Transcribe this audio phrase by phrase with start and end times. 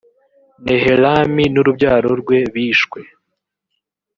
[0.63, 2.99] nehelami n ‘urubyaro rwe bishwe.